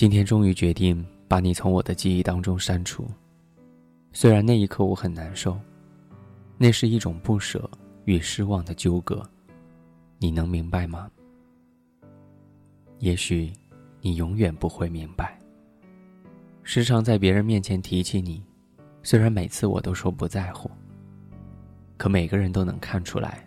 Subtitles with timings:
[0.00, 3.06] 今天终于决定把你从我的记忆当中删除。
[4.14, 5.60] 虽然那一刻我很难受，
[6.56, 7.70] 那是一种不舍
[8.06, 9.22] 与失望的纠葛，
[10.16, 11.10] 你能明白吗？
[13.00, 13.52] 也许，
[14.00, 15.38] 你永远不会明白。
[16.62, 18.42] 时常在别人面前提起你，
[19.02, 20.70] 虽然每次我都说不在乎，
[21.98, 23.46] 可每个人都能看出来，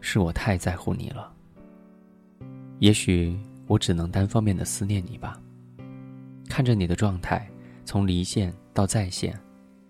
[0.00, 1.32] 是我太在乎你了。
[2.80, 3.38] 也许
[3.68, 5.40] 我只能单方面的思念你吧，
[6.52, 7.48] 看着你的状态
[7.86, 9.34] 从离线到在线。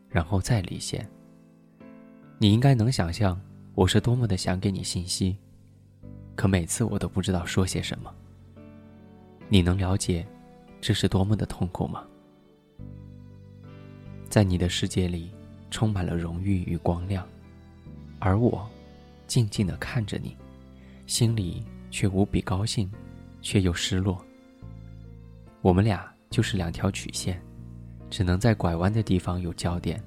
[0.08, 1.08] 然后再离线。
[2.38, 3.40] 你应该能想象
[3.74, 5.38] 我是多么的想给你信息，
[6.36, 8.14] 可每次我都不知道说些什么。
[9.48, 10.26] 你能了解
[10.82, 12.04] 这是多么的痛苦吗？
[14.28, 15.32] 在你的世界里
[15.70, 17.26] 充满了荣誉与光亮，
[18.18, 18.68] 而我
[19.26, 20.36] 静静的看着你，
[21.06, 22.92] 心里却无比高兴，
[23.40, 24.22] 却又失落。
[25.62, 27.40] 我们俩就是两条曲线。
[28.10, 29.98] 只能在拐弯的地方有交点，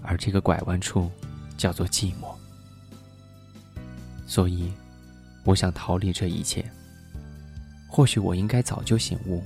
[0.00, 1.10] 而这个拐弯处
[1.58, 2.34] 叫做寂寞。
[4.26, 4.72] 所以，
[5.44, 6.64] 我想逃离这一切。
[7.86, 9.42] 或许我应该早就醒悟，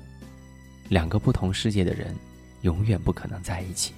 [0.88, 2.14] 两个不同世界的人，
[2.62, 3.92] 永远不可能在一起。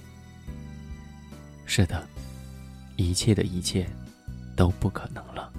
[1.67, 2.07] 是的，
[2.95, 3.87] 一切的一切，
[4.55, 5.53] 都不可能了。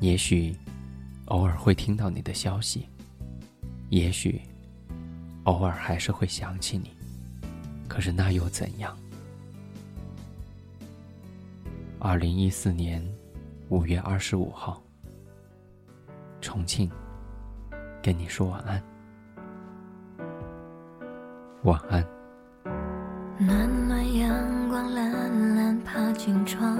[0.00, 0.54] 也许，
[1.28, 2.86] 偶尔会听到你的消息，
[3.90, 4.40] 也许。
[5.44, 6.90] 偶尔还是会想起你，
[7.88, 8.94] 可是那又怎样？
[11.98, 13.02] 二零一四年
[13.70, 14.82] 五月二十五号，
[16.42, 16.90] 重庆，
[18.02, 18.82] 跟你说晚安，
[21.62, 22.06] 晚安。
[23.38, 26.76] 暖暖阳光，懒懒爬进窗，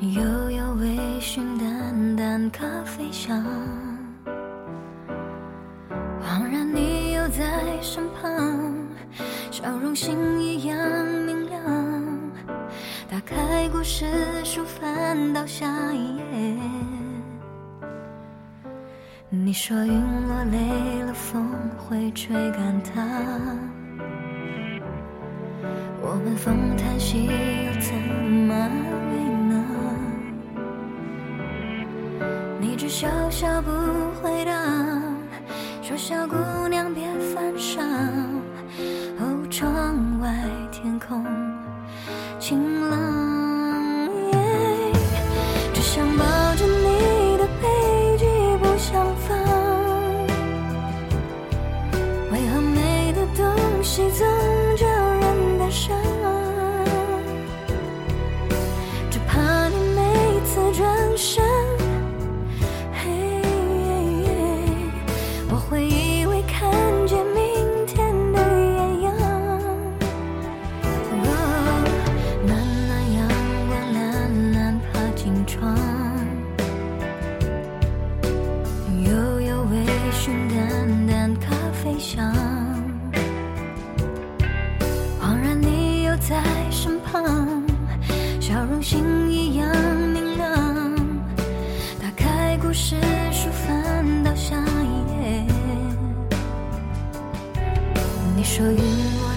[0.00, 3.87] 悠悠微醺，淡淡咖啡香。
[7.38, 8.74] 在身旁，
[9.48, 10.76] 笑容星一样
[11.24, 11.62] 明亮。
[13.08, 14.06] 打开故事
[14.42, 16.58] 书，翻到下一页。
[19.30, 19.92] 你说云
[20.26, 23.06] 落累了，风会吹干它。
[26.02, 28.68] 我们风叹息，又怎么安
[29.12, 29.16] 慰
[29.48, 29.64] 呢？
[32.60, 33.70] 你只笑笑不
[34.20, 34.52] 回答。
[35.80, 36.36] 说小姑
[36.68, 37.08] 娘别
[88.40, 89.68] 笑容星一样
[90.12, 90.94] 明亮。
[92.00, 92.96] 打开故事
[93.32, 95.44] 书，翻到下一页。
[98.36, 99.34] 你说与我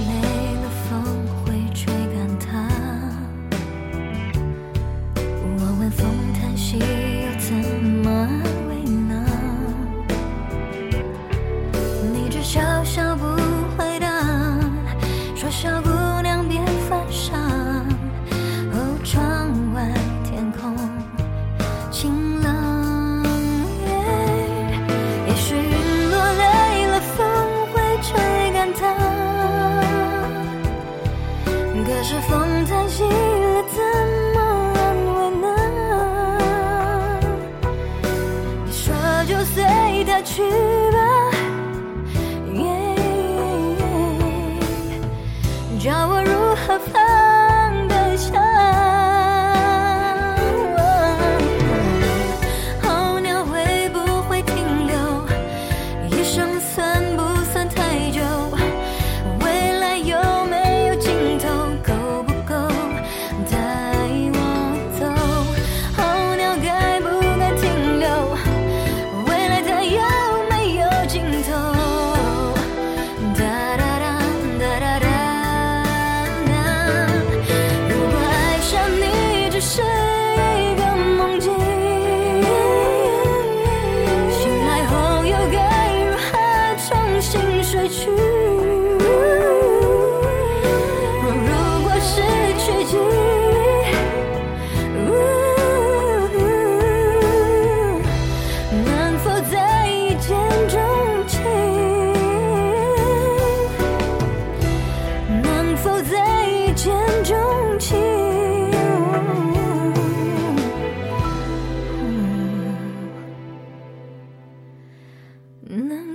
[45.83, 48.60] 叫我如何放得下？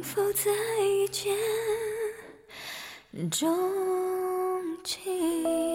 [0.06, 0.52] 否再
[1.10, 1.34] 见？
[3.30, 3.48] 钟
[4.84, 5.65] 情。